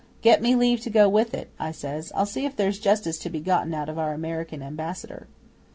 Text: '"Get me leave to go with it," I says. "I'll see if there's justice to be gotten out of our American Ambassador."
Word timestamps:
'"Get 0.23 0.41
me 0.41 0.55
leave 0.55 0.81
to 0.81 0.89
go 0.89 1.07
with 1.07 1.35
it," 1.35 1.51
I 1.59 1.71
says. 1.71 2.11
"I'll 2.15 2.25
see 2.25 2.43
if 2.43 2.55
there's 2.55 2.79
justice 2.79 3.19
to 3.19 3.29
be 3.29 3.39
gotten 3.39 3.71
out 3.75 3.87
of 3.87 3.99
our 3.99 4.15
American 4.15 4.63
Ambassador." 4.63 5.27